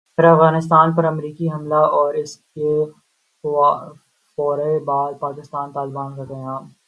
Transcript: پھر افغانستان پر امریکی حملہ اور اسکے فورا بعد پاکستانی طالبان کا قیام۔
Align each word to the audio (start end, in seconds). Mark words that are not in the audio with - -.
پھر 0.15 0.25
افغانستان 0.25 0.93
پر 0.95 1.05
امریکی 1.05 1.47
حملہ 1.51 1.81
اور 1.97 2.13
اسکے 2.13 2.71
فورا 4.37 4.71
بعد 4.85 5.13
پاکستانی 5.19 5.71
طالبان 5.73 6.15
کا 6.15 6.23
قیام۔ 6.25 6.63